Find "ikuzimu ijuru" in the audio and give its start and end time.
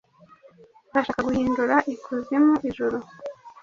1.93-2.97